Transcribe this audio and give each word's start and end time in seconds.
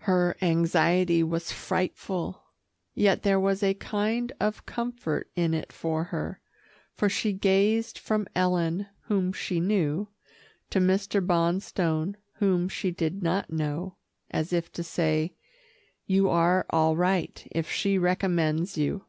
Her 0.00 0.36
anxiety 0.42 1.22
was 1.22 1.50
frightful, 1.52 2.42
yet 2.92 3.22
there 3.22 3.40
was 3.40 3.62
a 3.62 3.72
kind 3.72 4.30
of 4.38 4.66
comfort 4.66 5.30
in 5.34 5.54
it 5.54 5.72
for 5.72 6.04
her, 6.04 6.42
for 6.92 7.08
she 7.08 7.32
gazed 7.32 7.96
from 7.96 8.26
Ellen, 8.36 8.88
whom 9.04 9.32
she 9.32 9.58
knew, 9.58 10.08
to 10.68 10.80
Mr. 10.80 11.26
Bonstone 11.26 12.16
whom 12.34 12.68
she 12.68 12.90
did 12.90 13.22
not 13.22 13.48
know, 13.50 13.96
as 14.30 14.52
if 14.52 14.70
to 14.72 14.82
say, 14.82 15.34
"You 16.04 16.28
are 16.28 16.66
all 16.68 16.94
right, 16.94 17.42
if 17.50 17.70
she 17.70 17.96
recommends 17.96 18.76
you." 18.76 19.06